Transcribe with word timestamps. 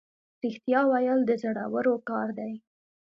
رښتیا 0.43 0.81
ویل 0.87 1.19
د 1.25 1.31
زړورو 1.41 1.93
خلکو 1.95 2.05
کار 2.09 2.27
دی. 2.39 2.51